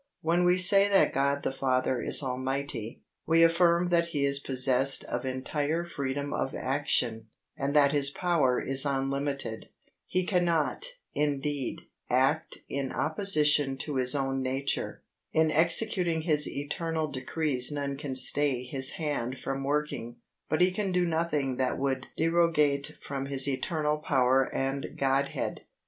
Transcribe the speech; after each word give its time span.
When 0.21 0.45
we 0.45 0.57
say 0.57 0.89
that 0.89 1.13
God 1.13 1.43
the 1.43 1.51
Father 1.51 2.01
is 2.01 2.23
Almighty, 2.23 3.03
we 3.27 3.43
affirm 3.43 3.89
that 3.89 4.07
He 4.07 4.25
is 4.25 4.39
possessed 4.39 5.03
of 5.03 5.25
entire 5.25 5.85
freedom 5.85 6.33
of 6.33 6.55
action, 6.55 7.27
and 7.55 7.75
that 7.75 7.91
His 7.91 8.09
power 8.09 8.59
is 8.59 8.83
unlimited. 8.83 9.69
He 10.07 10.25
cannot, 10.25 10.87
indeed, 11.13 11.81
act 12.09 12.57
in 12.67 12.91
opposition 12.91 13.77
to 13.77 13.97
His 13.97 14.15
own 14.15 14.41
nature. 14.41 15.03
In 15.33 15.51
executing 15.51 16.23
His 16.23 16.47
eternal 16.47 17.05
decrees 17.07 17.71
none 17.71 17.95
can 17.95 18.15
stay 18.15 18.63
His 18.63 18.93
hand 18.93 19.37
from 19.37 19.63
working, 19.63 20.15
but 20.49 20.61
He 20.61 20.71
can 20.71 20.91
do 20.91 21.05
nothing 21.05 21.57
that 21.57 21.77
would 21.77 22.07
derogate 22.17 22.93
from 23.03 23.27
His 23.27 23.47
eternal 23.47 23.99
power 23.99 24.49
and 24.51 24.97
Godhead. 24.97 25.61